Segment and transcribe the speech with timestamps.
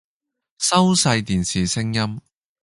[0.57, 2.19] 收細電視聲音